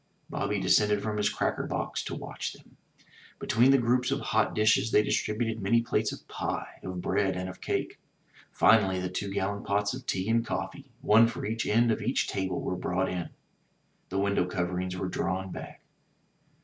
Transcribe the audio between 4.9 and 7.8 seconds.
distributed many plates of pie, of bread and of